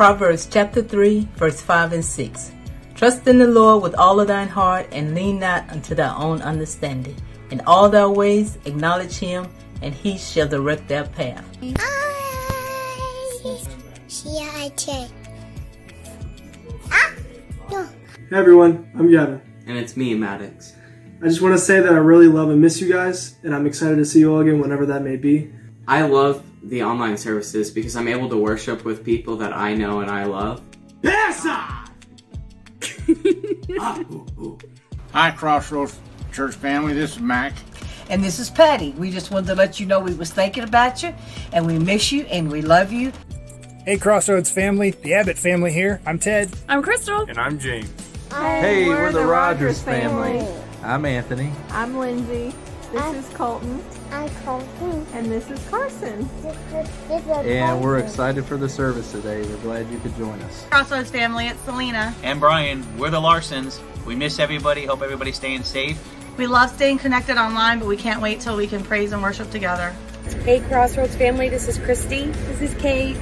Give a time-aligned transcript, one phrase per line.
[0.00, 2.52] Proverbs chapter 3, verse 5 and 6.
[2.94, 6.40] Trust in the Lord with all of thine heart, and lean not unto thy own
[6.40, 7.14] understanding.
[7.50, 9.46] In all thy ways acknowledge him,
[9.82, 11.44] and he shall direct thy path.
[11.60, 11.76] Hey
[18.32, 19.42] everyone, I'm Gavin.
[19.66, 20.76] And it's me, Maddox.
[21.22, 23.66] I just want to say that I really love and miss you guys, and I'm
[23.66, 25.52] excited to see you all again whenever that may be.
[25.86, 30.00] I love the online services because I'm able to worship with people that I know
[30.00, 30.62] and I love.
[31.02, 31.46] Pass
[35.12, 35.98] Hi, Crossroads
[36.32, 36.92] Church family.
[36.92, 37.54] This is Mac.
[38.08, 38.90] And this is Patty.
[38.92, 41.14] We just wanted to let you know we was thinking about you,
[41.52, 43.12] and we miss you, and we love you.
[43.84, 46.00] Hey, Crossroads family, the Abbott family here.
[46.04, 46.50] I'm Ted.
[46.68, 47.22] I'm Crystal.
[47.22, 47.90] And I'm James.
[48.30, 50.40] hey, we're, we're the, the, Rogers, Rogers family.
[50.40, 50.62] family.
[50.82, 51.52] I'm Anthony.
[51.70, 52.52] I'm Lindsay.
[52.92, 53.82] This I'm, is Colton.
[54.12, 55.06] I'm Colton.
[55.14, 56.28] And this is Carson.
[56.42, 59.42] This is, this is and we're excited for the service today.
[59.42, 60.66] We're glad you could join us.
[60.70, 62.14] Crossroads family, it's Selena.
[62.22, 62.84] And Brian.
[62.98, 63.80] We're the Larsons.
[64.04, 64.86] We miss everybody.
[64.86, 65.98] Hope everybody's staying safe.
[66.36, 69.50] We love staying connected online, but we can't wait till we can praise and worship
[69.50, 69.94] together.
[70.44, 72.26] Hey, Crossroads family, this is Christy.
[72.26, 73.16] This is Kate.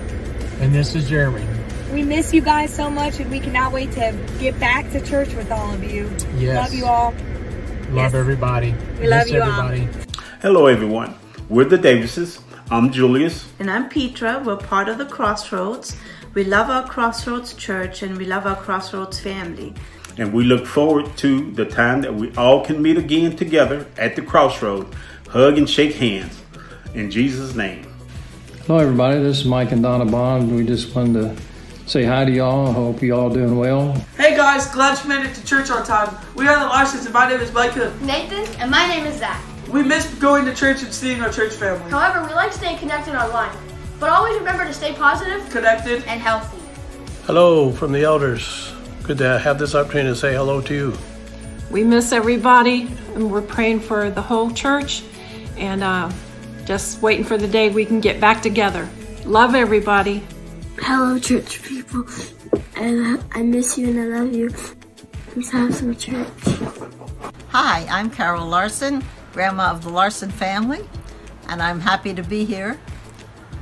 [0.60, 1.46] And this is Jeremy.
[1.92, 5.34] We miss you guys so much, and we cannot wait to get back to church
[5.34, 6.10] with all of you.
[6.36, 6.70] Yes.
[6.70, 7.12] Love you all.
[7.90, 8.14] Love yes.
[8.14, 8.72] everybody.
[8.72, 9.80] We miss love you everybody.
[9.82, 10.07] all.
[10.40, 11.16] Hello, everyone.
[11.48, 12.40] We're the Davises.
[12.70, 13.50] I'm Julius.
[13.58, 14.40] And I'm Petra.
[14.46, 15.96] We're part of the Crossroads.
[16.32, 19.74] We love our Crossroads church and we love our Crossroads family.
[20.16, 24.14] And we look forward to the time that we all can meet again together at
[24.14, 24.94] the Crossroads,
[25.28, 26.40] hug and shake hands.
[26.94, 27.84] In Jesus' name.
[28.68, 29.18] Hello, everybody.
[29.18, 30.54] This is Mike and Donna Bond.
[30.54, 32.72] We just wanted to say hi to y'all.
[32.72, 33.92] Hope you all doing well.
[34.16, 36.16] Hey guys, glad you made it to church on time.
[36.36, 37.92] We are the Larsons, and my name is Micah.
[38.02, 39.42] Nathan, and my name is Zach.
[39.70, 41.90] We miss going to church and seeing our church family.
[41.90, 43.54] However, we like staying connected online.
[44.00, 46.58] But always remember to stay positive, connected, and healthy.
[47.26, 48.72] Hello from the elders.
[49.02, 50.98] Good to have this opportunity to say hello to you.
[51.70, 55.02] We miss everybody, and we're praying for the whole church,
[55.58, 56.10] and uh,
[56.64, 58.88] just waiting for the day we can get back together.
[59.26, 60.22] Love everybody.
[60.78, 62.06] Hello, church people.
[62.76, 64.48] I, I miss you and I love you.
[65.36, 66.28] Let's have some church.
[67.48, 69.04] Hi, I'm Carol Larson,
[69.38, 70.80] grandma of the Larson family,
[71.48, 72.76] and I'm happy to be here.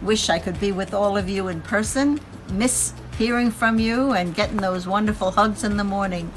[0.00, 2.18] Wish I could be with all of you in person.
[2.50, 6.32] Miss hearing from you and getting those wonderful hugs in the morning.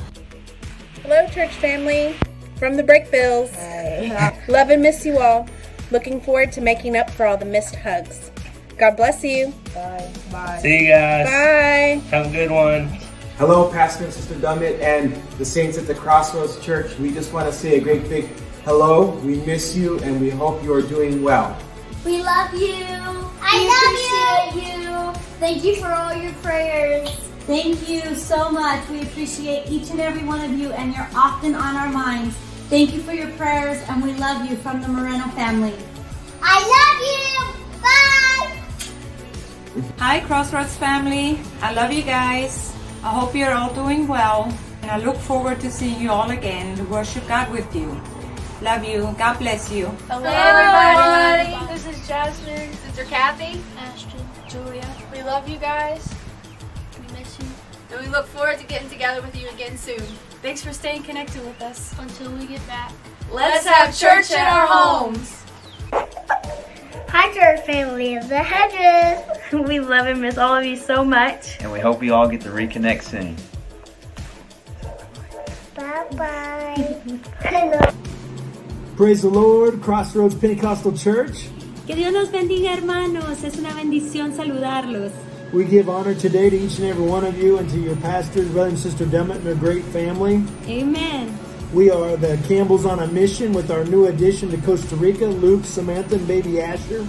[1.04, 2.18] Hello, church family
[2.58, 3.56] from the Brickbills.
[3.56, 4.44] Hi.
[4.50, 5.48] Love and miss you all.
[5.90, 8.32] Looking forward to making up for all the missed hugs.
[8.78, 9.54] God bless you.
[9.74, 10.14] Bye.
[10.34, 10.60] Bye.
[10.62, 11.28] See you guys.
[11.28, 12.10] Bye.
[12.10, 12.88] Have a good one.
[13.38, 17.00] Hello, Pastor and Sister Dummett and the saints at the Crossroads Church.
[17.00, 18.30] We just want to say a great big
[18.66, 19.12] hello.
[19.24, 21.58] We miss you and we hope you are doing well.
[22.06, 22.76] We love you.
[23.42, 24.72] I we love you.
[24.72, 25.14] you.
[25.40, 27.10] Thank you for all your prayers.
[27.48, 28.88] Thank you so much.
[28.90, 32.36] We appreciate each and every one of you, and you're often on our minds.
[32.70, 35.74] Thank you for your prayers, and we love you from the Moreno family.
[36.44, 37.82] I love you.
[37.82, 38.60] Bye.
[39.98, 41.40] Hi, Crossroads family.
[41.62, 42.76] I love you guys.
[43.04, 44.54] I hope you're all doing well.
[44.84, 48.00] And I look forward to seeing you all again to worship God with you.
[48.62, 49.16] Love you.
[49.18, 49.86] God bless you.
[50.10, 51.74] Hello, everybody.
[51.74, 54.86] This is Jasmine, Sister Kathy, Ashton, Julia.
[55.14, 56.14] We love you guys.
[56.98, 57.46] We miss you.
[57.90, 60.02] And we look forward to getting together with you again soon.
[60.42, 62.92] Thanks for staying connected with us until we get back.
[63.32, 65.42] Let's, Let's have church in our homes.
[65.94, 69.24] Hi to our family of the Hedges.
[69.70, 71.62] we love and miss all of you so much.
[71.62, 73.38] And we hope you all get to reconnect soon.
[75.76, 78.04] Bye bye.
[79.00, 81.48] Praise the Lord, Crossroads Pentecostal Church.
[81.88, 83.46] Que Dios los bendiga, hermanos.
[83.46, 85.14] Es una bendición saludarlos.
[85.54, 88.50] We give honor today to each and every one of you and to your pastors,
[88.50, 90.44] brother and sister Dummett, and their great family.
[90.68, 91.40] Amen.
[91.72, 95.64] We are the Campbells on a mission with our new addition to Costa Rica, Luke,
[95.64, 97.08] Samantha, and baby Asher.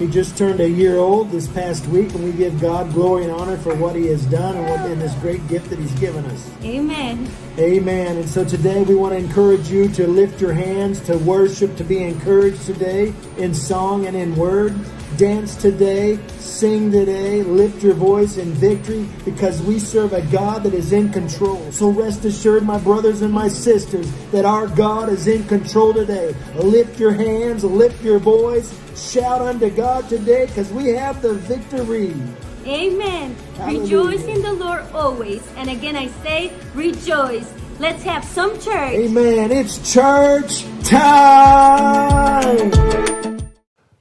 [0.00, 3.32] He just turned a year old this past week, and we give God glory and
[3.32, 6.24] honor for what He has done and, what, and this great gift that He's given
[6.24, 6.50] us.
[6.62, 7.28] Amen.
[7.58, 8.16] Amen.
[8.16, 11.84] And so today we want to encourage you to lift your hands, to worship, to
[11.84, 14.74] be encouraged today in song and in word.
[15.18, 20.72] Dance today, sing today, lift your voice in victory because we serve a God that
[20.72, 21.70] is in control.
[21.72, 26.34] So rest assured, my brothers and my sisters, that our God is in control today.
[26.54, 32.14] Lift your hands, lift your voice, shout unto God today because we have the victory.
[32.66, 33.34] Amen.
[33.56, 33.80] Hallelujah.
[33.80, 35.42] Rejoice in the Lord always.
[35.56, 37.50] And again, I say, rejoice.
[37.78, 38.92] Let's have some church.
[38.92, 39.50] Amen.
[39.50, 42.70] It's church time.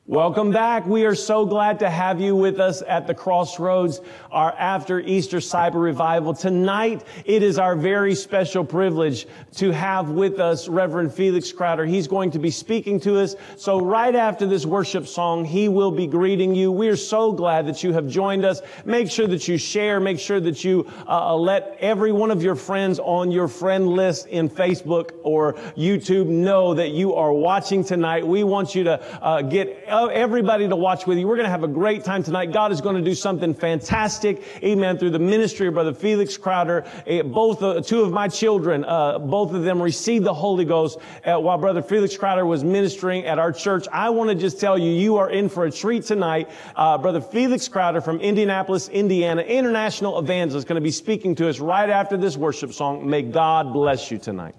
[0.10, 0.88] Welcome back.
[0.88, 4.02] We are so glad to have you with us at the Crossroads,
[4.32, 6.34] our after Easter Cyber Revival.
[6.34, 9.28] Tonight, it is our very special privilege
[9.58, 11.86] to have with us Reverend Felix Crowder.
[11.86, 13.36] He's going to be speaking to us.
[13.56, 16.72] So right after this worship song, he will be greeting you.
[16.72, 18.64] We are so glad that you have joined us.
[18.86, 20.00] Make sure that you share.
[20.00, 24.26] Make sure that you uh, let every one of your friends on your friend list
[24.26, 28.26] in Facebook or YouTube know that you are watching tonight.
[28.26, 31.28] We want you to uh, get everybody to watch with you.
[31.28, 32.52] We're going to have a great time tonight.
[32.52, 34.44] God is going to do something fantastic.
[34.64, 34.98] Amen.
[34.98, 39.20] Through the ministry of Brother Felix Crowder, eh, both uh, two of my children, uh,
[39.20, 43.40] both of them received the Holy Ghost uh, while Brother Felix Crowder was ministering at
[43.40, 43.88] our church.
[43.92, 46.50] I want to just tell you, you are in for a treat tonight.
[46.76, 51.60] Uh, Brother Felix Crowder from Indianapolis, Indiana, international evangelist, going to be speaking to us
[51.60, 53.10] right after this worship song.
[53.10, 54.56] May God bless you tonight.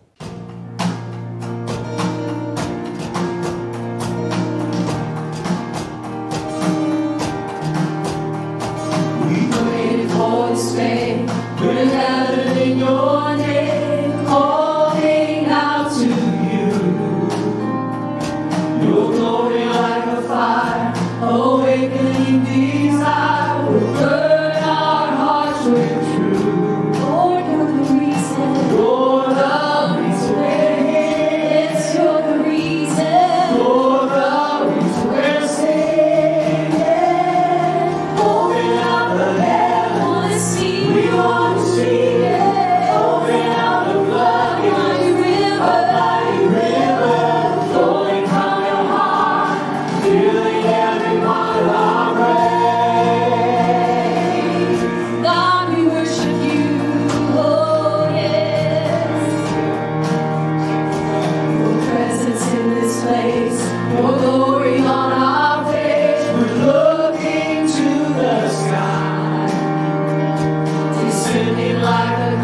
[10.30, 11.09] always stay.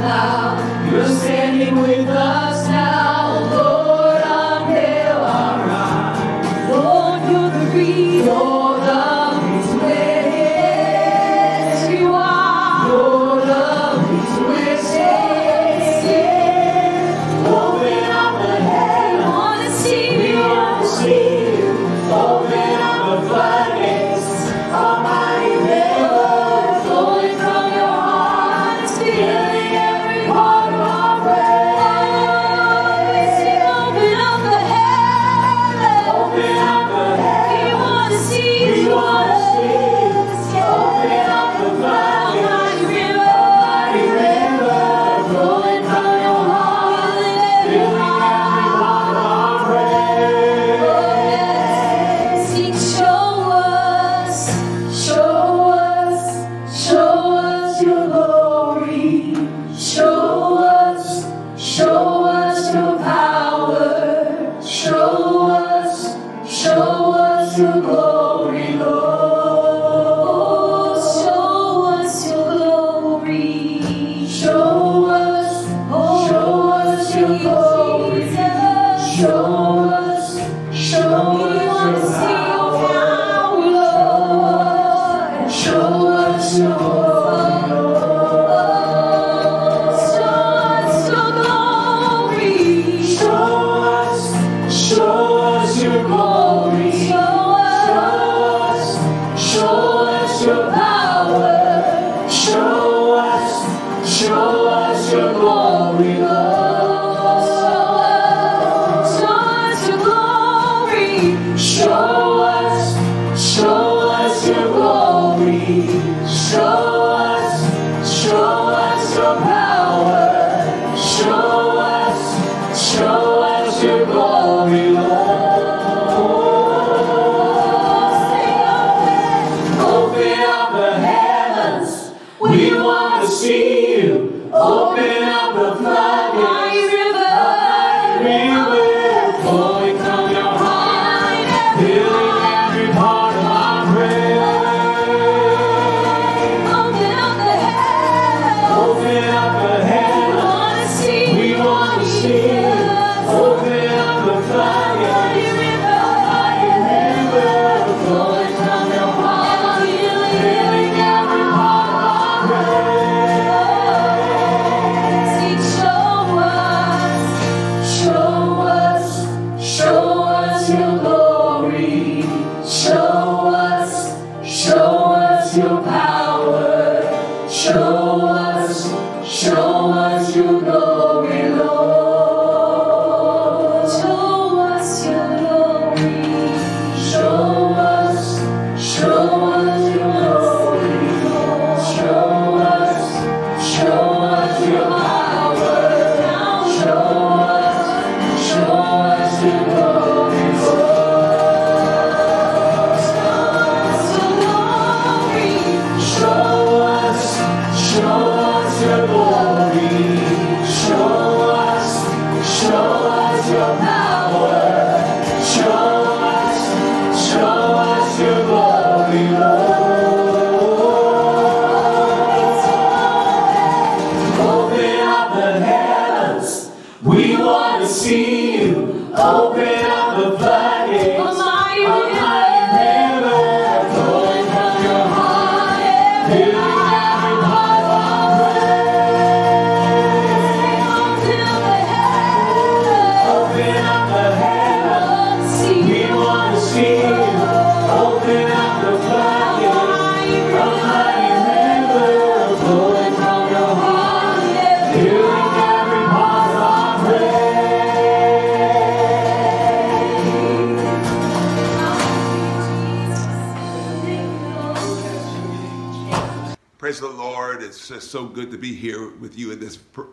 [0.06, 0.90] now.
[0.90, 2.55] You're standing with us.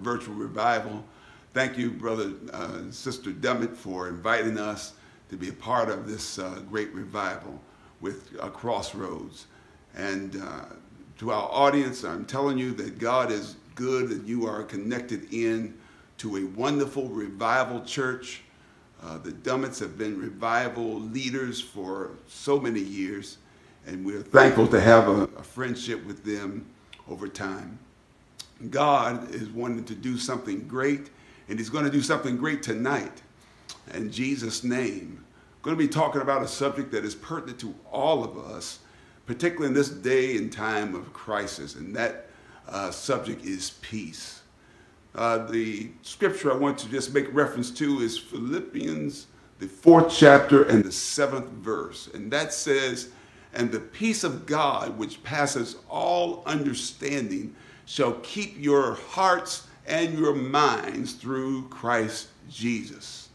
[0.01, 1.03] Virtual revival.
[1.53, 4.93] Thank you, Brother uh, Sister Dummett, for inviting us
[5.29, 7.59] to be a part of this uh, great revival
[8.01, 9.47] with uh, Crossroads.
[9.95, 10.65] And uh,
[11.19, 15.73] to our audience, I'm telling you that God is good and you are connected in
[16.17, 18.41] to a wonderful revival church.
[19.01, 23.37] Uh, the Dummetts have been revival leaders for so many years,
[23.85, 26.65] and we're thankful to have a, a friendship with them
[27.09, 27.77] over time.
[28.69, 31.09] God is wanting to do something great,
[31.49, 33.21] and He's going to do something great tonight.
[33.93, 37.73] In Jesus' name, I'm going to be talking about a subject that is pertinent to
[37.91, 38.79] all of us,
[39.25, 42.27] particularly in this day and time of crisis, and that
[42.67, 44.41] uh, subject is peace.
[45.15, 49.27] Uh, the scripture I want to just make reference to is Philippians,
[49.59, 52.09] the fourth chapter and the seventh verse.
[52.13, 53.09] And that says,
[53.53, 60.33] And the peace of God, which passes all understanding, shall keep your hearts and your
[60.33, 63.29] minds through Christ Jesus.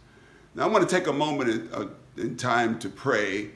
[0.54, 1.86] Now, I want to take a moment in, uh,
[2.16, 3.50] in time to pray.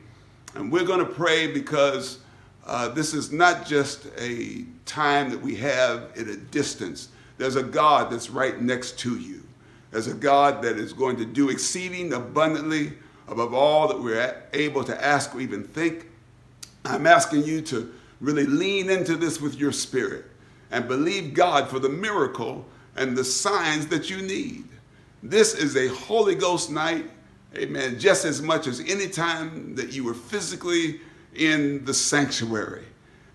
[0.54, 2.18] And we're going to pray because
[2.66, 7.08] uh, this is not just a time that we have at a distance.
[7.38, 9.42] There's a God that's right next to you.
[9.90, 12.92] There's a God that is going to do exceeding abundantly
[13.28, 16.08] above all that we're able to ask or even think.
[16.84, 20.26] I'm asking you to really lean into this with your spirit
[20.72, 24.64] and believe God for the miracle and the signs that you need.
[25.22, 27.08] This is a Holy Ghost night,
[27.56, 31.00] amen, just as much as any time that you were physically
[31.36, 32.84] in the sanctuary.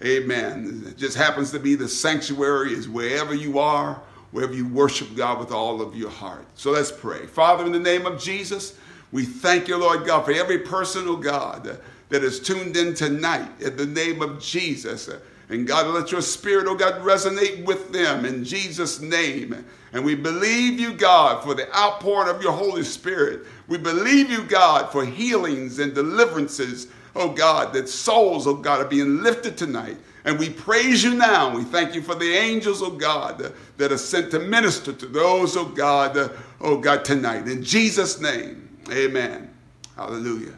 [0.03, 0.84] Amen.
[0.88, 4.01] It just happens to be the sanctuary is wherever you are,
[4.32, 6.46] wherever you worship God with all of your heart.
[6.56, 7.25] So let's pray.
[7.25, 8.77] Father, in the name of Jesus,
[9.12, 11.79] we thank you, Lord God, for every person, oh God,
[12.10, 15.10] that is tuned in tonight in the name of Jesus.
[15.49, 19.65] And God, let your spirit, oh God, resonate with them in Jesus' name.
[19.93, 23.45] And we believe you, God, for the outpouring of your Holy Spirit.
[23.67, 28.89] We believe you, God, for healings and deliverances, oh God, that souls, oh God, are
[28.89, 29.97] being lifted tonight.
[30.25, 31.55] And we praise you now.
[31.55, 35.55] We thank you for the angels, oh God, that are sent to minister to those,
[35.55, 37.47] oh God, oh God, tonight.
[37.47, 39.53] In Jesus' name, amen.
[39.95, 40.55] Hallelujah.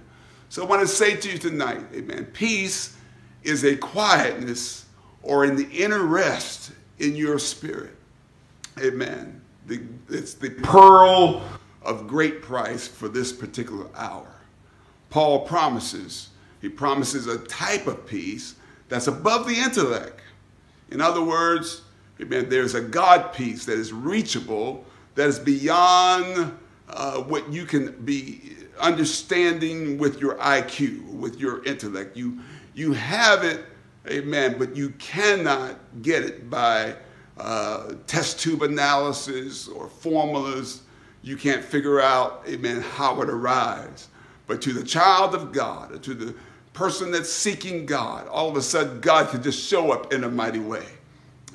[0.50, 2.98] So I want to say to you tonight, amen, peace
[3.44, 4.86] is a quietness
[5.24, 7.96] or an inner rest in your spirit.
[8.82, 9.42] Amen.
[9.68, 11.44] The, it's the pearl
[11.82, 14.28] of great price for this particular hour.
[15.10, 16.30] Paul promises,
[16.62, 18.56] he promises a type of peace
[18.90, 20.22] that's above the intellect.
[20.92, 21.82] In other words,
[22.20, 26.58] amen, there's a God peace that is reachable, that is beyond
[26.90, 32.18] uh, what you can be understanding with your IQ, with your intellect.
[32.18, 32.40] You,
[32.74, 33.66] you have it,
[34.08, 36.96] amen, but you cannot get it by
[37.38, 40.84] uh, test tube analysis or formulas.
[41.22, 44.10] You can't figure out, amen, how it arrives.
[44.48, 46.34] But to the child of God, to the
[46.74, 50.30] person that's seeking God, all of a sudden God can just show up in a
[50.30, 50.86] mighty way.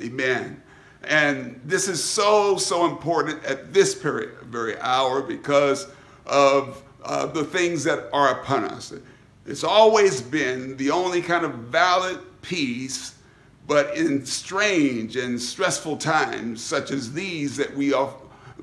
[0.00, 0.62] Amen.
[1.04, 5.87] And this is so, so important at this very, very hour because
[6.26, 8.92] of uh, the things that are upon us.
[9.46, 13.14] It's always been the only kind of valid peace
[13.66, 18.14] But in strange and stressful times, such as these that we are,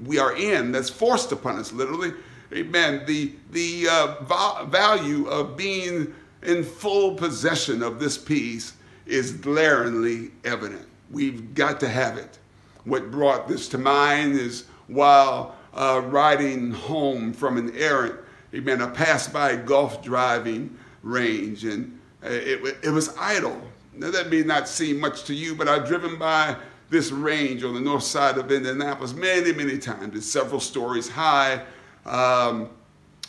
[0.03, 2.13] we are in, that's forced upon us literally,
[2.53, 8.73] amen, the, the uh, value of being in full possession of this peace
[9.07, 10.87] is glaringly evident.
[11.09, 12.37] We've got to have it.
[12.85, 18.17] What brought this to mind is while uh, riding home from an errand,
[18.53, 23.59] amen, a golf driving range and uh, it, it was idle.
[23.93, 26.55] Now, that may not seem much to you, but I've driven by
[26.89, 30.15] this range on the north side of Indianapolis many, many times.
[30.15, 31.63] It's several stories high,
[32.05, 32.69] um,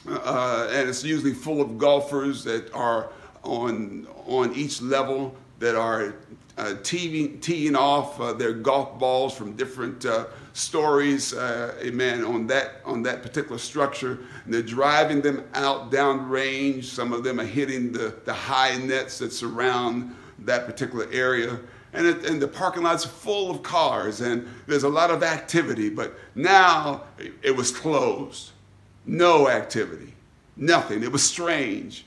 [0.08, 3.10] uh, and it's usually full of golfers that are
[3.44, 6.14] on, on each level that are
[6.58, 12.46] uh, teeing, teeing off uh, their golf balls from different uh, stories, uh, amen, on
[12.48, 14.18] that, on that particular structure.
[14.44, 16.86] And they're driving them out down range.
[16.88, 21.58] Some of them are hitting the, the high nets that surround that particular area.
[21.94, 25.90] And, it, and the parking lot's full of cars and there's a lot of activity,
[25.90, 27.04] but now
[27.42, 28.52] it, was closed.
[29.04, 30.14] No activity,
[30.56, 31.02] nothing.
[31.02, 32.06] It was strange.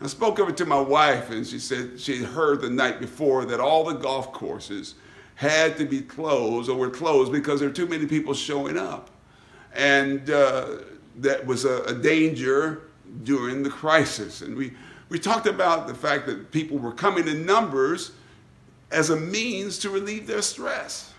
[0.00, 3.44] I spoke of it to my wife, and she said she heard the night before
[3.46, 4.94] that all the golf courses
[5.38, 9.08] had to be closed or were closed because there were too many people showing up.
[9.72, 10.78] And uh,
[11.18, 12.88] that was a, a, danger
[13.22, 14.42] during the crisis.
[14.42, 14.72] And we,
[15.10, 18.10] we talked about the fact that people were coming in numbers
[18.90, 21.12] as a means to relieve their stress.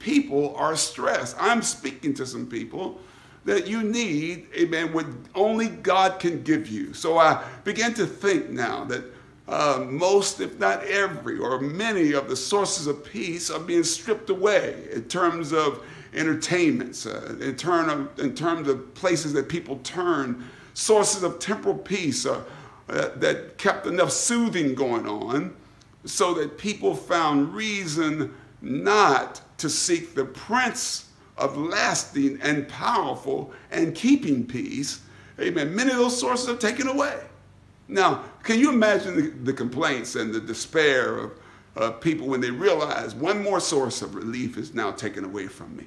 [0.00, 1.36] People are stressed.
[1.38, 2.98] I'm speaking to some people
[3.44, 6.92] that you need, amen, what only God can give you.
[6.92, 9.04] So I began to think now that
[9.50, 14.30] uh, most, if not every, or many of the sources of peace are being stripped
[14.30, 17.56] away in terms of entertainments, uh, in,
[17.90, 22.42] of, in terms of places that people turn, sources of temporal peace uh,
[22.88, 25.54] that kept enough soothing going on
[26.04, 33.96] so that people found reason not to seek the Prince of lasting and powerful and
[33.96, 35.00] keeping peace,
[35.40, 37.18] amen, many of those sources are taken away.
[37.88, 41.30] Now, can you imagine the, the complaints and the despair
[41.76, 45.76] of people when they realize one more source of relief is now taken away from
[45.76, 45.86] me?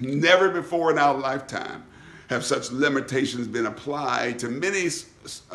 [0.00, 1.84] Never before in our lifetime
[2.28, 4.88] have such limitations been applied to many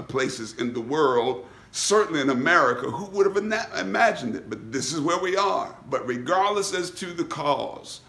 [0.07, 2.89] places in the world, certainly in America.
[2.89, 3.37] Who would have
[3.79, 4.49] imagined it?
[4.49, 5.75] But this is where we are.
[5.89, 8.01] But regardless as to the cause,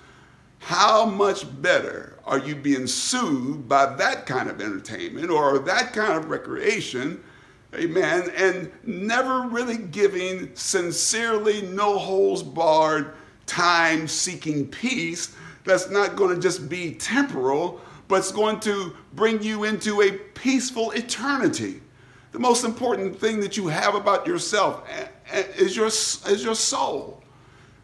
[0.58, 6.12] how much better are you being soothed by that kind of entertainment or that kind
[6.12, 7.22] of recreation?
[7.74, 8.30] Amen.
[8.36, 13.14] And never really giving sincerely, no holes barred,
[13.46, 19.42] time seeking peace that's not going to just be temporal, but it's going to bring
[19.42, 21.80] you into a peaceful eternity.
[22.32, 26.54] The most important thing that you have about yourself eh, eh, is your, is your
[26.54, 27.22] soul.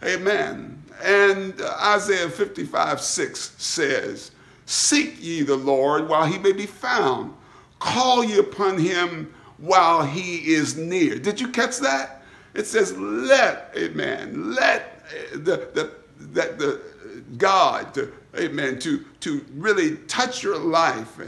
[0.02, 0.82] Amen.
[1.02, 4.32] And Isaiah 55 6 says,
[4.66, 7.34] Seek ye the Lord while he may be found,
[7.78, 11.18] call ye upon him while he is near.
[11.18, 12.22] Did you catch that?
[12.54, 15.92] It says, Let, amen, let eh, the, the,
[16.32, 21.18] that the eh, God, to, amen, to, to really touch your life.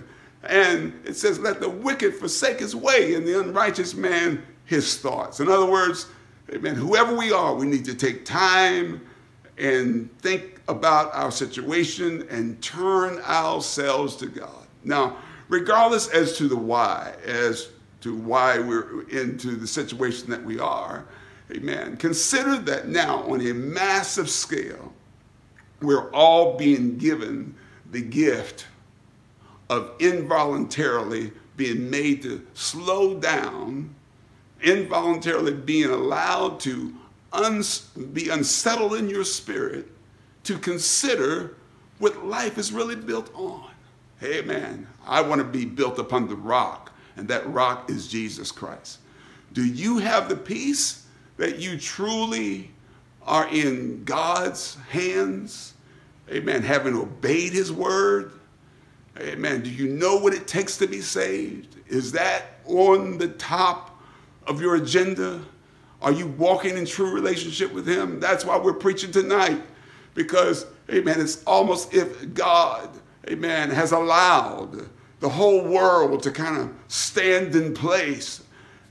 [0.45, 5.41] And it says, Let the wicked forsake his way and the unrighteous man his thoughts.
[5.41, 6.07] In other words,
[6.55, 9.01] amen, whoever we are, we need to take time
[9.59, 14.67] and think about our situation and turn ourselves to God.
[14.85, 15.17] Now,
[15.49, 17.69] regardless as to the why, as
[18.01, 21.07] to why we're into the situation that we are,
[21.51, 24.93] amen, consider that now on a massive scale,
[25.81, 27.55] we're all being given
[27.91, 28.67] the gift
[29.69, 33.95] of involuntarily being made to slow down,
[34.63, 36.95] involuntarily being allowed to
[38.13, 39.89] be unsettled in your spirit
[40.45, 41.57] to consider
[41.99, 43.71] what life is really built on.
[44.23, 44.87] Amen.
[45.07, 48.99] I want to be built upon the rock, and that rock is Jesus Christ.
[49.53, 52.71] Do you have the peace that you truly
[53.23, 55.75] are in God's hands?
[56.31, 56.63] Amen.
[56.63, 58.33] Having obeyed his word.
[59.19, 59.63] Amen.
[59.63, 61.77] Do you know what it takes to be saved?
[61.89, 64.01] Is that on the top
[64.47, 65.43] of your agenda?
[66.01, 68.21] Are you walking in true relationship with Him?
[68.21, 69.61] That's why we're preaching tonight.
[70.15, 72.89] Because, amen, it's almost if God,
[73.29, 74.89] amen, has allowed
[75.21, 78.43] the whole world to kind of stand in place,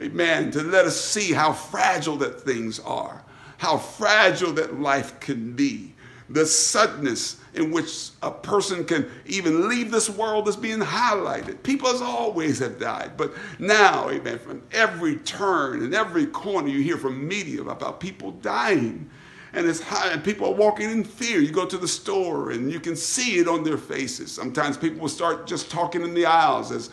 [0.02, 3.24] amen, to let us see how fragile that things are,
[3.58, 5.94] how fragile that life can be.
[6.30, 11.62] the suddenness in which a person can even leave this world is being highlighted.
[11.63, 16.82] People as always have died, but now, amen, from every turn and every corner you
[16.82, 19.10] hear from media about people dying.
[19.53, 21.39] And it's high, and people are walking in fear.
[21.39, 24.31] You go to the store and you can see it on their faces.
[24.31, 26.89] Sometimes people will start just talking in the aisles as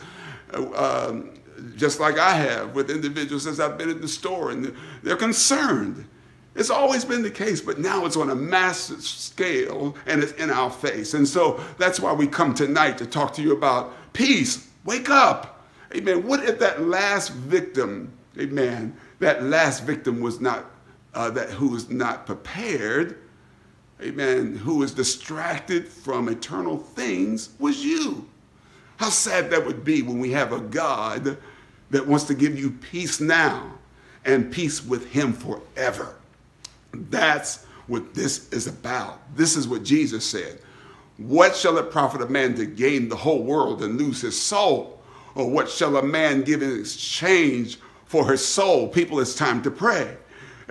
[0.53, 1.33] uh, um,
[1.75, 6.07] just like I have with individuals as I've been in the store, and they're concerned.
[6.55, 10.49] It's always been the case, but now it's on a massive scale and it's in
[10.49, 11.13] our face.
[11.13, 14.67] And so that's why we come tonight to talk to you about peace.
[14.83, 15.67] Wake up.
[15.95, 16.25] Amen.
[16.25, 20.65] What if that last victim, amen, that last victim was not,
[21.17, 23.17] uh, that who is not prepared,
[23.99, 28.29] amen, who was distracted from eternal things was you.
[28.97, 31.39] How sad that would be when we have a God
[31.89, 33.71] that wants to give you peace now
[34.25, 36.13] and peace with Him forever.
[36.91, 39.19] That's what this is about.
[39.35, 40.59] This is what Jesus said.
[41.17, 45.01] What shall it profit a man to gain the whole world and lose his soul?
[45.33, 48.87] Or what shall a man give in exchange for his soul?
[48.87, 50.15] People, it's time to pray.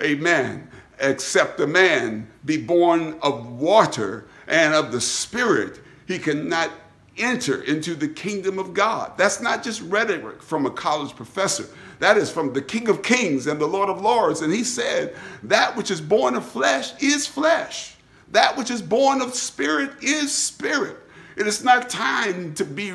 [0.01, 0.69] Amen.
[0.99, 6.71] Except a man be born of water and of the Spirit, he cannot
[7.17, 9.17] enter into the kingdom of God.
[9.17, 11.65] That's not just rhetoric from a college professor.
[11.99, 14.41] That is from the King of Kings and the Lord of Lords.
[14.41, 17.95] And he said, That which is born of flesh is flesh,
[18.31, 20.97] that which is born of spirit is spirit.
[21.35, 22.93] It is not time to be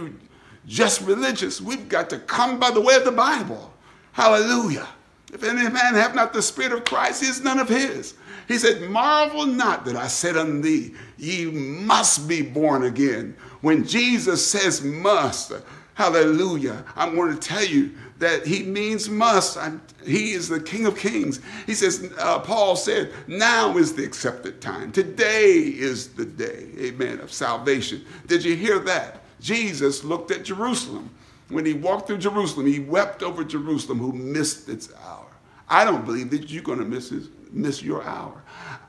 [0.67, 1.61] just religious.
[1.61, 3.73] We've got to come by the way of the Bible.
[4.13, 4.87] Hallelujah.
[5.33, 8.15] If any man have not the Spirit of Christ, he is none of his.
[8.49, 13.35] He said, Marvel not that I said unto thee, ye must be born again.
[13.63, 15.53] When Jesus says must,
[15.95, 19.57] hallelujah, I'm going to tell you that he means must.
[19.57, 21.41] I'm, he is the King of Kings.
[21.67, 24.93] He says, uh, Paul said, now is the accepted time.
[24.93, 28.05] Today is the day, amen, of salvation.
[28.27, 29.23] Did you hear that?
[29.41, 31.11] Jesus looked at Jerusalem.
[31.53, 35.27] When he walked through Jerusalem, he wept over Jerusalem who missed its hour.
[35.69, 38.43] I don't believe that you're going to miss, his, miss your hour.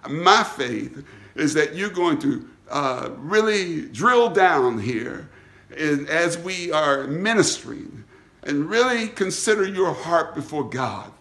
[0.10, 5.30] My faith is that you're going to uh, really drill down here
[5.78, 8.04] in, as we are ministering
[8.44, 11.12] and really consider your heart before God.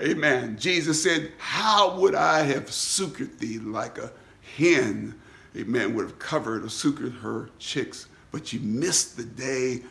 [0.00, 0.58] Amen.
[0.58, 4.12] Jesus said, How would I have succored thee like a
[4.56, 5.14] hen,
[5.56, 8.06] amen, would have covered or succored her chicks?
[8.30, 9.82] But you missed the day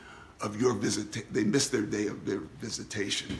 [0.41, 1.33] of your visit.
[1.33, 3.37] They missed their day of their visitation.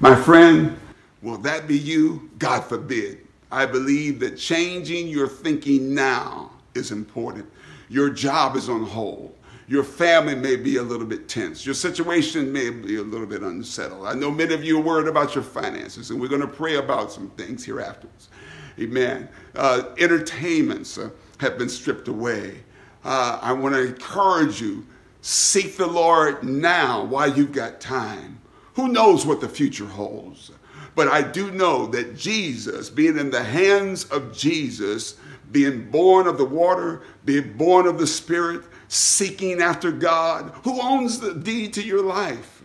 [0.00, 0.78] My friend,
[1.22, 2.30] will that be you?
[2.38, 3.26] God forbid.
[3.50, 7.46] I believe that changing your thinking now is important.
[7.88, 9.34] Your job is on hold.
[9.68, 11.66] Your family may be a little bit tense.
[11.66, 14.06] Your situation may be a little bit unsettled.
[14.06, 16.76] I know many of you are worried about your finances, and we're going to pray
[16.76, 18.28] about some things here afterwards.
[18.78, 19.28] Amen.
[19.56, 22.58] Uh, entertainments uh, have been stripped away.
[23.04, 24.86] Uh, I want to encourage you
[25.26, 28.40] seek the Lord now while you've got time.
[28.74, 30.52] Who knows what the future holds?
[30.94, 35.16] But I do know that Jesus, being in the hands of Jesus,
[35.50, 41.18] being born of the water, being born of the Spirit, seeking after God, who owns
[41.18, 42.62] the deed to your life?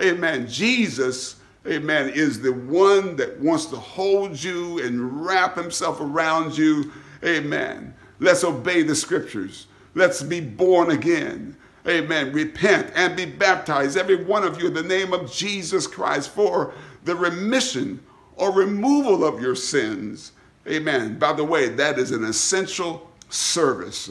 [0.00, 0.48] Amen.
[0.48, 6.90] Jesus, amen, is the one that wants to hold you and wrap himself around you.
[7.22, 7.94] Amen.
[8.18, 9.68] Let's obey the scriptures.
[9.94, 11.56] Let's be born again.
[11.86, 12.32] Amen.
[12.32, 16.74] Repent and be baptized, every one of you, in the name of Jesus Christ for
[17.04, 18.00] the remission
[18.36, 20.32] or removal of your sins.
[20.66, 21.18] Amen.
[21.18, 24.10] By the way, that is an essential service.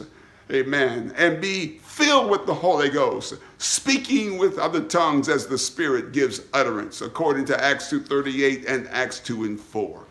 [0.51, 1.13] Amen.
[1.15, 6.41] And be filled with the Holy Ghost, speaking with other tongues as the Spirit gives
[6.53, 10.03] utterance, according to Acts 2.38 and Acts 2 and 4.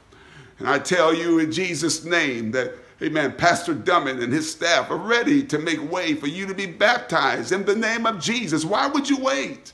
[0.60, 4.96] And I tell you in Jesus' name that, amen, Pastor Dummett and his staff are
[4.96, 8.64] ready to make way for you to be baptized in the name of Jesus.
[8.64, 9.72] Why would you wait?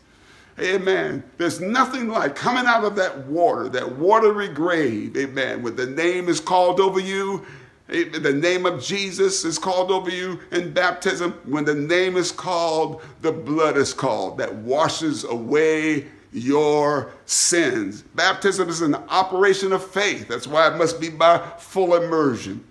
[0.58, 1.24] Amen.
[1.36, 6.28] There's nothing like coming out of that water, that watery grave, amen, when the name
[6.28, 7.44] is called over you,
[7.90, 11.32] amen, the name of Jesus is called over you in baptism.
[11.44, 18.02] When the name is called, the blood is called that washes away your sins.
[18.14, 20.28] Baptism is an operation of faith.
[20.28, 22.64] That's why it must be by full immersion.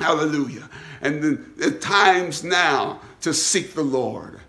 [0.00, 0.68] Hallelujah.
[1.02, 1.22] And
[1.56, 4.40] the times now to seek the Lord.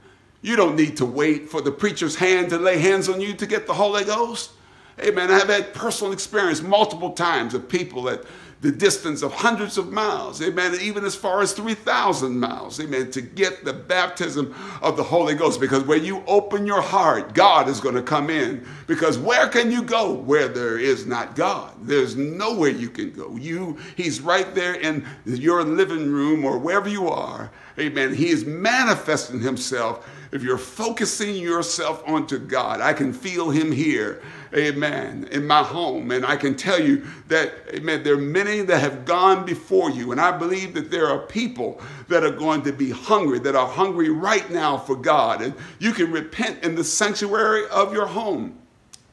[0.41, 3.45] You don't need to wait for the preacher's hand to lay hands on you to
[3.45, 4.51] get the Holy Ghost.
[4.99, 5.29] Amen.
[5.31, 8.23] I've had personal experience multiple times of people that
[8.61, 13.19] the distance of hundreds of miles, amen, even as far as 3,000 miles, amen, to
[13.19, 15.59] get the baptism of the Holy Ghost.
[15.59, 18.65] Because when you open your heart, God is going to come in.
[18.85, 21.73] Because where can you go where there is not God?
[21.81, 23.35] There's nowhere you can go.
[23.35, 28.13] You, He's right there in your living room or wherever you are, amen.
[28.13, 34.21] He is manifesting Himself if you're focusing yourself onto God, I can feel Him here,
[34.55, 36.11] amen, in my home.
[36.11, 40.11] And I can tell you that, amen, there are many that have gone before you.
[40.13, 43.67] And I believe that there are people that are going to be hungry, that are
[43.67, 45.41] hungry right now for God.
[45.41, 48.57] And you can repent in the sanctuary of your home.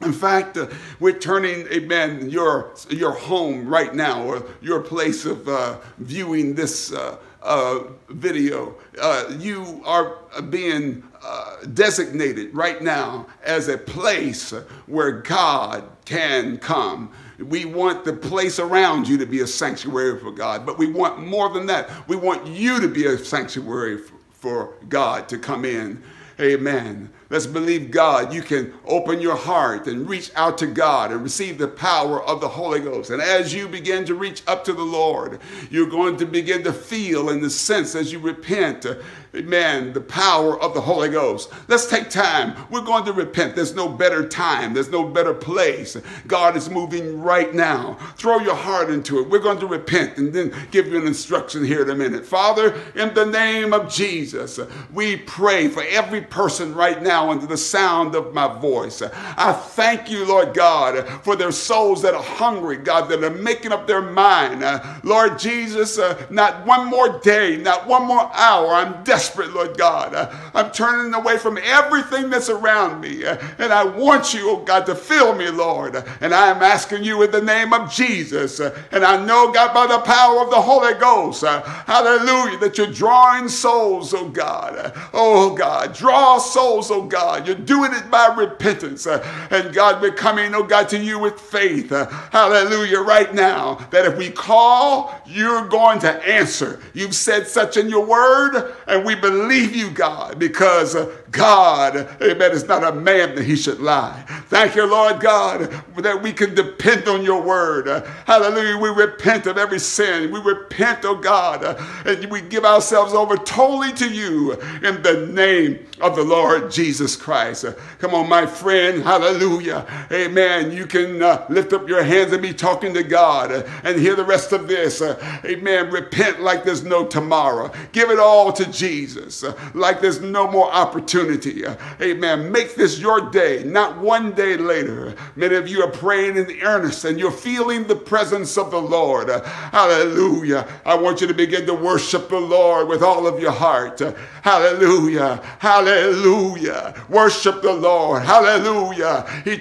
[0.01, 0.69] In fact, uh,
[1.01, 6.93] we're turning, amen, your, your home right now or your place of uh, viewing this
[6.93, 8.75] uh, uh, video.
[9.01, 10.19] Uh, you are
[10.51, 14.53] being uh, designated right now as a place
[14.87, 17.13] where God can come.
[17.39, 21.25] We want the place around you to be a sanctuary for God, but we want
[21.25, 21.91] more than that.
[22.09, 23.99] We want you to be a sanctuary
[24.33, 26.03] for God to come in.
[26.41, 27.11] Amen.
[27.31, 28.33] Let's believe God.
[28.33, 32.41] You can open your heart and reach out to God and receive the power of
[32.41, 33.11] the Holy Ghost.
[33.11, 35.39] And as you begin to reach up to the Lord,
[35.71, 38.87] you're going to begin to feel in the sense as you repent
[39.35, 41.51] amen, the power of the Holy Ghost.
[41.69, 42.57] Let's take time.
[42.71, 43.55] We're going to repent.
[43.55, 45.97] There's no better time, there's no better place.
[46.27, 47.95] God is moving right now.
[48.17, 49.29] Throw your heart into it.
[49.29, 52.25] We're going to repent and then give you an instruction here in a minute.
[52.25, 54.59] Father, in the name of Jesus,
[54.93, 59.03] we pray for every person right now under the sound of my voice.
[59.03, 63.73] I thank you, Lord God, for their souls that are hungry, God, that are making
[63.73, 64.65] up their mind.
[65.05, 68.69] Lord Jesus, uh, not one more day, not one more hour.
[68.73, 70.15] I'm desperate desperate, Lord God.
[70.15, 73.25] Uh, I'm turning away from everything that's around me.
[73.25, 75.97] Uh, and I want you, oh God, to fill me, Lord.
[76.21, 78.61] And I am asking you in the name of Jesus.
[78.61, 82.93] Uh, and I know, God, by the power of the Holy Ghost, hallelujah, that you're
[82.93, 84.93] drawing souls, oh God.
[85.13, 87.45] Oh God, draw souls, oh God.
[87.45, 89.05] You're doing it by repentance.
[89.09, 91.91] And God, we're coming, oh God, to you with faith.
[91.91, 96.81] Hallelujah, right now, that if we call, you're going to answer.
[96.95, 102.53] You've said such in your word, and we believe you, God, because uh, God, amen,
[102.53, 104.25] is not a man that he should lie.
[104.47, 107.89] Thank you, Lord God, that we can depend on your word.
[107.89, 108.79] Uh, hallelujah.
[108.79, 110.31] We repent of every sin.
[110.31, 115.29] We repent, oh God, uh, and we give ourselves over totally to you in the
[115.33, 117.65] name of the Lord Jesus Christ.
[117.65, 119.03] Uh, come on, my friend.
[119.03, 119.87] Hallelujah.
[120.11, 120.73] Amen.
[120.73, 124.15] You can uh, lift up your hands and be talking to God uh, and hear
[124.15, 125.03] the rest of this.
[125.03, 125.91] amen.
[125.91, 127.71] Repent like there's no tomorrow.
[127.93, 129.45] Give it all to Jesus.
[129.45, 131.18] Uh, like there's no more opportunity.
[131.19, 132.51] Uh, amen.
[132.53, 135.15] Make this your day, not one day later.
[135.37, 139.31] Many of you are praying in earnest and you're feeling the presence of the Lord.
[139.31, 140.67] Uh, hallelujah.
[140.85, 144.01] I want you to begin to worship the Lord with all of your heart.
[144.43, 145.43] Hallelujah.
[145.59, 146.95] Hallelujah.
[147.09, 148.23] Worship the Lord.
[148.23, 149.27] Hallelujah.
[149.45, 149.57] You're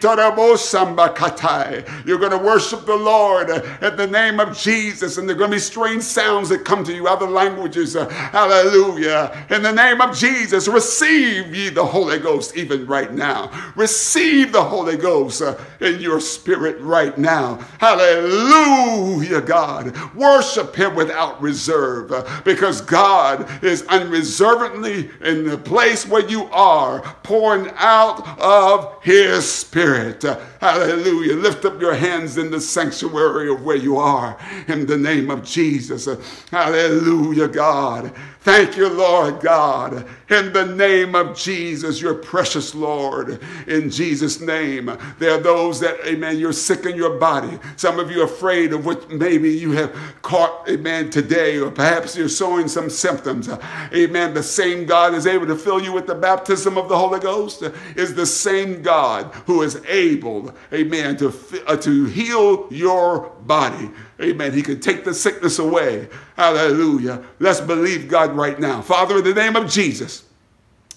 [2.20, 5.56] going to worship the Lord in the name of Jesus, and there are going to
[5.56, 7.94] be strange sounds that come to you, other languages.
[7.94, 13.52] Hallelujah in the name of Jesus, receive ye the Holy Ghost even right now.
[13.76, 17.56] Receive the Holy Ghost uh, in your spirit right now.
[17.80, 19.96] Hallelujah, God.
[20.16, 27.02] Worship Him without reserve uh, because God is unreservedly in the place where you are,
[27.24, 30.24] pouring out of His Spirit.
[30.26, 31.36] Uh, hallelujah.
[31.36, 35.44] Lift up your hands in the sanctuary of where you are in the name of
[35.44, 36.08] Jesus.
[36.52, 38.14] Hallelujah, God.
[38.42, 43.42] Thank you, Lord God, in the name of Jesus, your precious Lord.
[43.68, 47.60] In Jesus' name, there are those that, amen, you're sick in your body.
[47.76, 52.16] Some of you are afraid of what maybe you have caught, amen, today, or perhaps
[52.16, 53.50] you're showing some symptoms.
[53.94, 54.34] Amen.
[54.34, 57.64] The same God is able to fill you with the baptism of the Holy Ghost,
[57.96, 61.34] is the same God who is able, amen, to,
[61.68, 63.90] uh, to heal your body.
[64.22, 64.54] Amen.
[64.54, 66.08] He can take the sickness away.
[66.36, 67.24] Hallelujah.
[67.40, 68.82] Let's believe God right now.
[68.82, 70.24] Father, in the name of Jesus,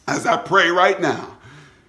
[0.06, 1.36] as I pray right now,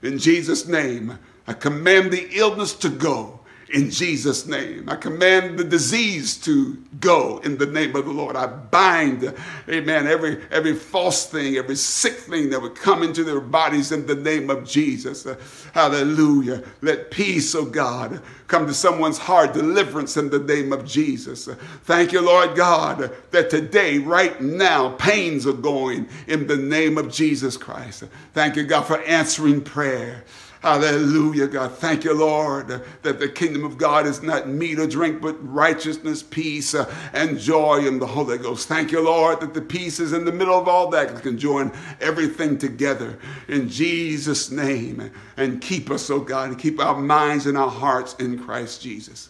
[0.01, 1.17] in Jesus' name,
[1.47, 3.40] I command the illness to go
[3.73, 4.89] in Jesus' name.
[4.89, 8.36] I command the disease to go in the name of the Lord.
[8.36, 9.34] I bind,
[9.69, 14.05] amen, every, every false thing, every sick thing that would come into their bodies in
[14.05, 15.25] the name of Jesus.
[15.25, 15.38] Uh,
[15.73, 16.63] hallelujah.
[16.81, 21.47] Let peace, oh God, come to someone's heart, deliverance in the name of Jesus.
[21.47, 26.97] Uh, thank you, Lord God, that today, right now, pains are going in the name
[26.97, 28.03] of Jesus Christ.
[28.34, 30.25] Thank you, God, for answering prayer.
[30.62, 31.71] Hallelujah, God.
[31.71, 32.67] Thank you, Lord,
[33.02, 37.39] that the kingdom of God is not meat or drink, but righteousness, peace, uh, and
[37.39, 38.67] joy in the Holy Ghost.
[38.67, 41.15] Thank you, Lord, that the peace is in the middle of all that.
[41.15, 46.80] We can join everything together in Jesus' name and keep us, oh God, and keep
[46.80, 49.30] our minds and our hearts in Christ Jesus.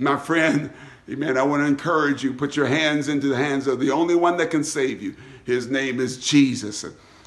[0.00, 0.72] My friend,
[1.08, 4.16] amen, I want to encourage you, put your hands into the hands of the only
[4.16, 5.14] one that can save you.
[5.44, 6.84] His name is Jesus.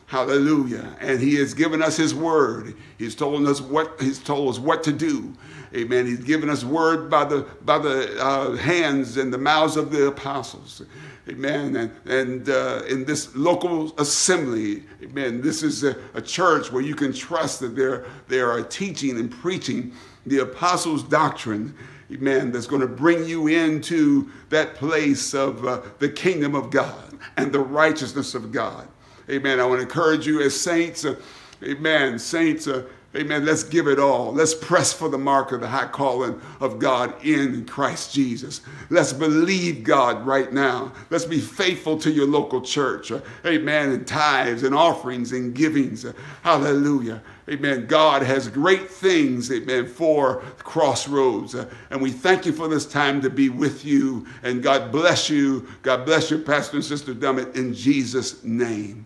[0.07, 0.95] Hallelujah.
[0.99, 2.75] And he has given us his word.
[2.97, 5.33] He's told us what he's told us what to do.
[5.73, 6.05] Amen.
[6.05, 10.07] He's given us word by the by the uh, hands and the mouths of the
[10.07, 10.83] apostles.
[11.27, 11.75] Amen.
[11.75, 16.93] And, and uh, in this local assembly, amen, this is a, a, church where you
[16.93, 19.91] can trust that they're, they are teaching and preaching
[20.27, 21.73] the apostles' doctrine,
[22.11, 27.17] amen, that's going to bring you into that place of uh, the kingdom of God
[27.37, 28.87] and the righteousness of God.
[29.29, 29.59] Amen.
[29.59, 31.03] I want to encourage you as saints.
[31.03, 31.15] Uh,
[31.63, 32.19] amen.
[32.19, 32.83] Saints, uh,
[33.15, 33.43] amen.
[33.43, 34.31] Let's give it all.
[34.31, 38.61] Let's press for the mark of the high calling of God in Christ Jesus.
[38.89, 40.93] Let's believe God right now.
[41.09, 43.11] Let's be faithful to your local church.
[43.11, 43.89] Uh, amen.
[43.89, 46.05] And tithes and offerings and givings.
[46.43, 47.23] Hallelujah.
[47.47, 47.85] Amen.
[47.85, 51.53] God has great things, amen, for Crossroads.
[51.53, 54.25] Uh, and we thank you for this time to be with you.
[54.41, 55.67] And God bless you.
[55.83, 59.05] God bless you, Pastor and Sister Dummett, in Jesus' name.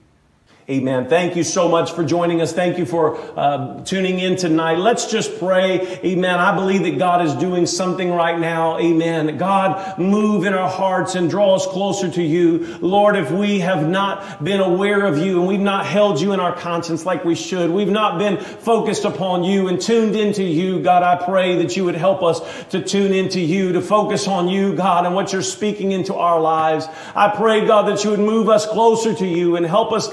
[0.70, 1.10] Amen.
[1.10, 2.54] Thank you so much for joining us.
[2.54, 4.78] Thank you for uh, tuning in tonight.
[4.78, 5.98] Let's just pray.
[6.06, 6.40] Amen.
[6.40, 8.78] I believe that God is doing something right now.
[8.78, 9.40] Amen.
[9.40, 12.78] God, move in our hearts and draw us closer to you.
[12.82, 16.40] Lord, if we have not been aware of you and we've not held you in
[16.40, 20.84] our conscience like we should, we've not been focused upon you and tuned into you,
[20.84, 24.48] God, I pray that you would help us to tune into you, to focus on
[24.48, 26.86] you, God, and what you're speaking into our lives.
[27.16, 30.08] I pray, God, that you would move us closer to you and help us,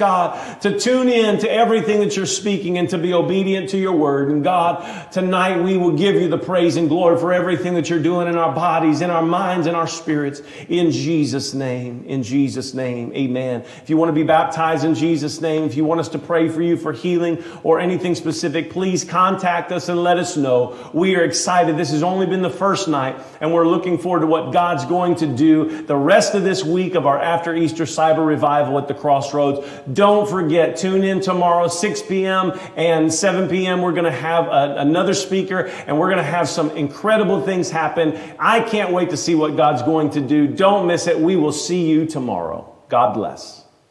[0.62, 4.30] To tune in to everything that you're speaking and to be obedient to your word.
[4.30, 8.02] And God, tonight we will give you the praise and glory for everything that you're
[8.02, 10.42] doing in our bodies, in our minds, in our spirits.
[10.68, 13.62] In Jesus' name, in Jesus' name, amen.
[13.82, 16.48] If you want to be baptized in Jesus' name, if you want us to pray
[16.48, 20.90] for you for healing or anything specific, please contact us and let us know.
[20.92, 21.76] We are excited.
[21.76, 25.16] This has only been the first night, and we're looking forward to what God's going
[25.16, 28.94] to do the rest of this week of our after Easter cyber revival at the
[28.94, 29.66] crossroads.
[29.92, 32.53] Don't forget, tune in tomorrow, 6 p.m.
[32.77, 33.81] and 7 p.m.
[33.81, 37.70] We're going to have a, another speaker and we're going to have some incredible things
[37.70, 38.18] happen.
[38.38, 40.46] I can't wait to see what God's going to do.
[40.46, 41.18] Don't miss it.
[41.18, 42.70] We will see you tomorrow.
[42.88, 43.65] God bless.